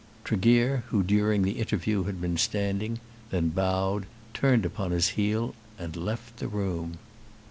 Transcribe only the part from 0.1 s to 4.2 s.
Tregear, who during the interview had been standing, then bowed,